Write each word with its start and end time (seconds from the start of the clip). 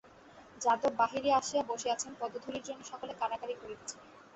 যাদব 0.61 0.93
বাহিরে 0.99 1.29
আসিয়া 1.39 1.63
বসিয়াছেন, 1.69 2.11
পদধূলির 2.19 2.65
জন্য 2.67 2.81
সকলে 2.91 3.13
কাড়াকড়ি 3.21 3.55
করিতেছে। 3.61 3.95